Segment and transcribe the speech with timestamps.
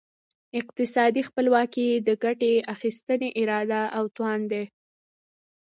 [0.59, 4.63] اقتصادي خپلواکي د ګټې اخیستني اراده او توان دی.